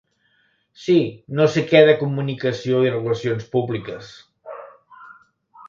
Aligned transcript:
Sí, 0.85 0.95
no 1.39 1.45
sé 1.57 1.63
què 1.73 1.83
de 1.89 1.95
comunicació 1.99 2.81
i 2.87 2.95
relacions 2.95 3.47
públiques. 3.55 4.13